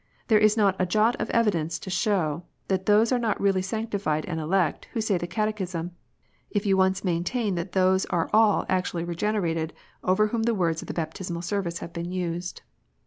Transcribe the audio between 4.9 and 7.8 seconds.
who say the Catechism, if you once maintain that